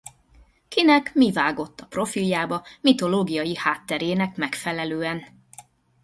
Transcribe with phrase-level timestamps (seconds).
[0.67, 5.23] Kinek mi vágott a profiljába mitológiai hátterének megfelelően.